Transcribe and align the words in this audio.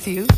feel 0.00 0.31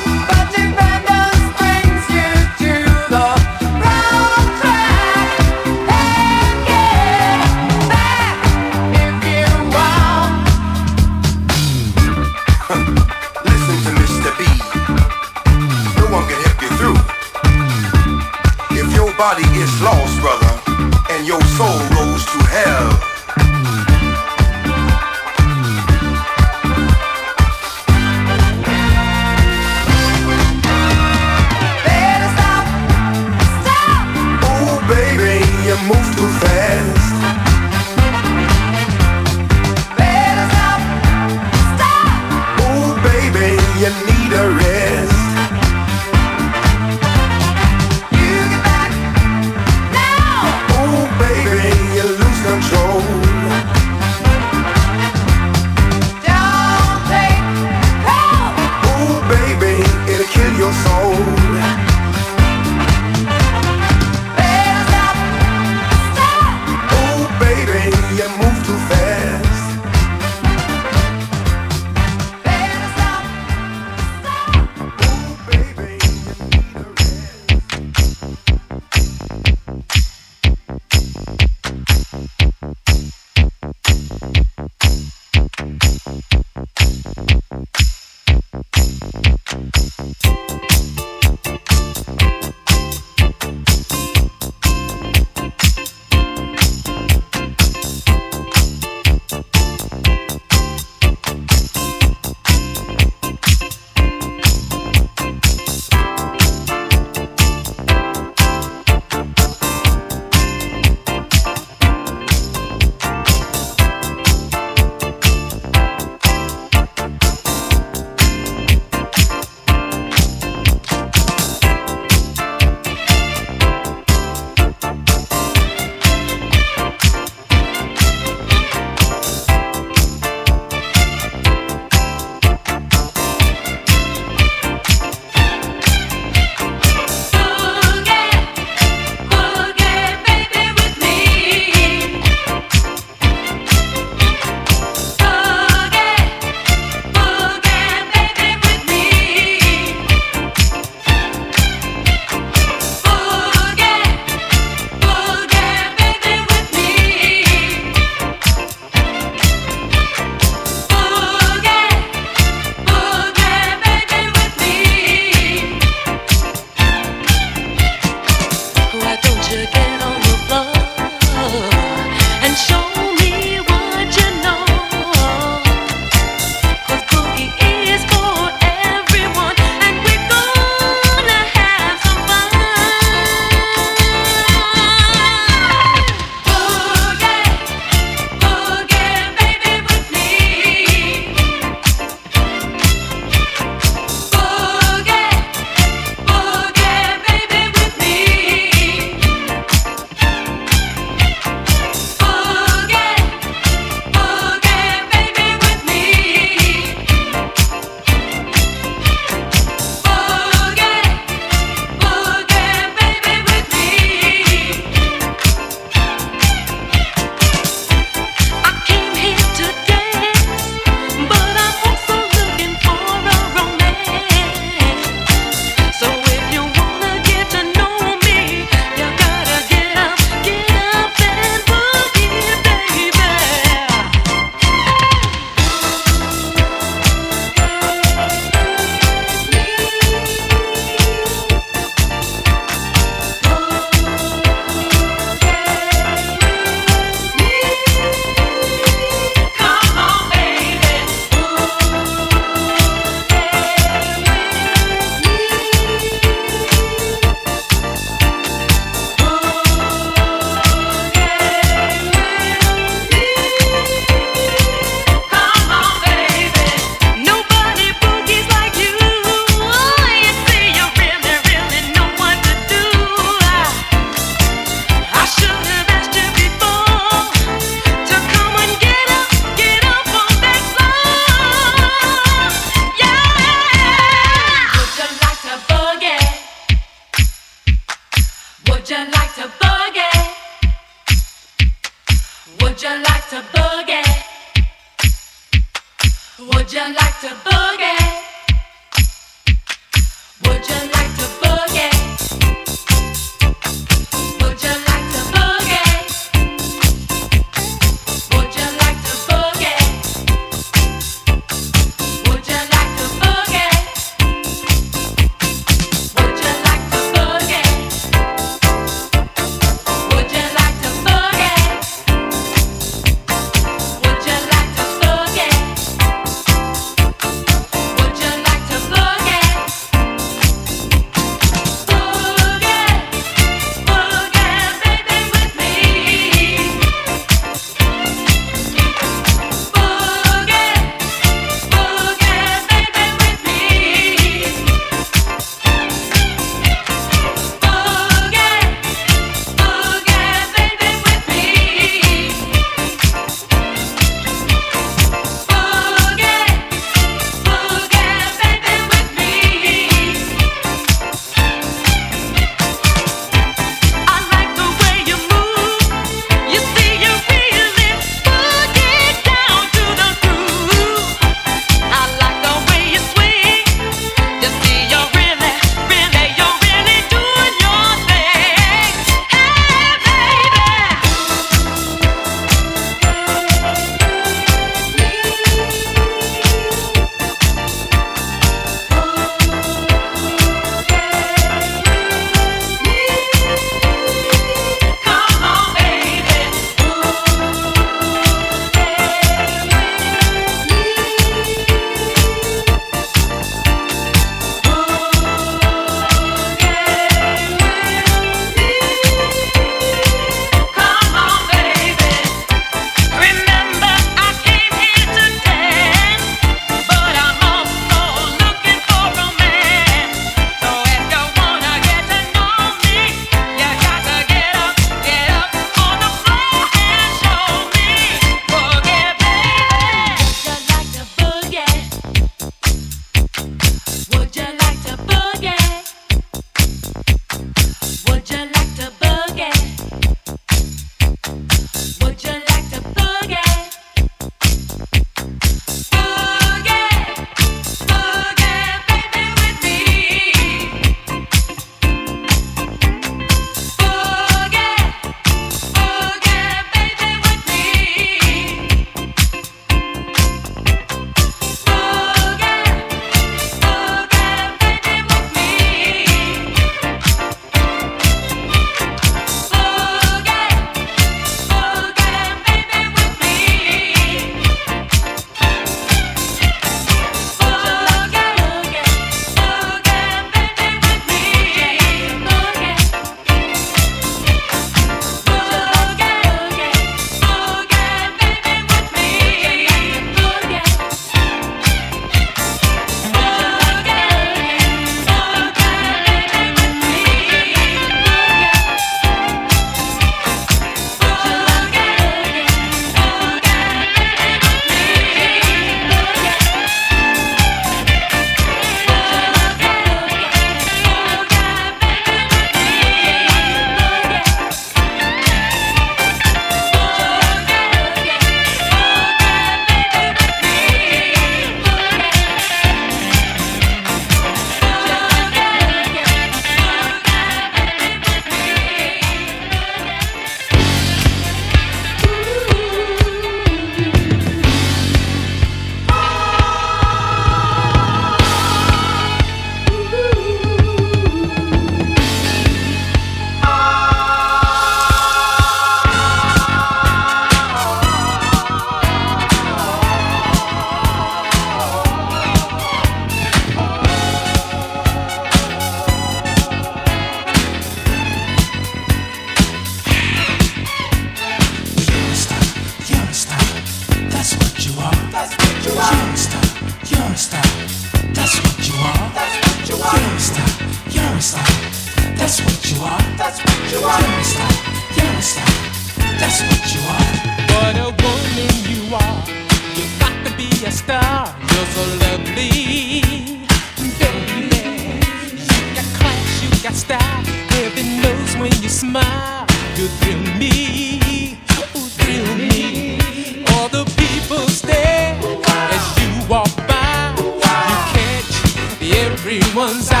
that 586.71 586.77
style. 586.77 587.23
Heaven 587.49 588.01
knows 588.01 588.35
when 588.37 588.51
you 588.61 588.69
smile, 588.69 589.45
you 589.75 589.87
thrill 589.87 590.21
me, 590.37 591.37
oh, 591.75 591.89
thrill 591.97 592.35
me. 592.35 593.43
All 593.53 593.69
the 593.69 593.85
people 593.97 594.47
stare 594.47 595.17
as 595.21 595.97
you 595.99 596.29
walk 596.29 596.55
by. 596.67 597.15
You 597.17 597.39
catch 597.41 598.85
everyone's 598.95 599.91
eye. 599.91 600.00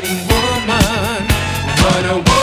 Fascinating 0.00 0.26
woman. 0.28 1.26
What 1.82 2.04
a 2.04 2.14
woman 2.14 2.39